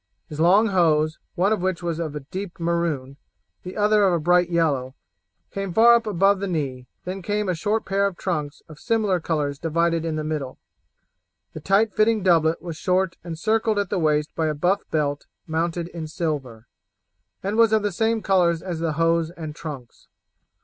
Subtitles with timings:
[0.29, 3.17] His long hose, one of which was of a deep maroon,
[3.61, 4.95] the other a bright yellow,
[5.51, 9.19] came far up above the knee, then came a short pair of trunks of similar
[9.19, 10.57] colours divided in the middle.
[11.53, 15.27] The tight fitting doublet was short and circled at the waist by a buff belt
[15.45, 16.65] mounted in silver,
[17.43, 20.07] and was of the same colours as the hose and trunks.